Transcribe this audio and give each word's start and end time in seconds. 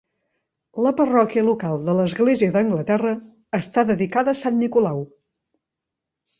La 0.85 0.93
parròquia 1.01 1.43
local 1.49 1.83
de 1.91 1.95
l'Església 1.99 2.55
d'Anglaterra 2.57 3.13
està 3.61 3.87
dedicada 3.93 4.37
a 4.37 4.43
Sant 4.43 4.61
Nicolau. 4.67 5.09